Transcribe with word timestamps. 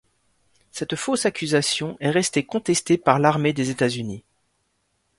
Cette 0.71 0.95
fausse 0.95 1.27
accusation 1.27 1.95
est 1.99 2.09
restée 2.09 2.43
contestée 2.43 2.97
par 2.97 3.19
l'armée 3.19 3.53
des 3.53 3.69
États-Unis. 3.69 4.23